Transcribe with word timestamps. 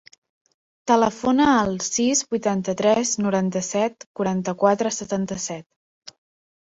Telefona 0.91 1.45
al 1.57 1.75
sis, 1.89 2.23
vuitanta-tres, 2.33 3.13
noranta-set, 3.27 4.09
quaranta-quatre, 4.21 4.97
setanta-set. 5.01 6.19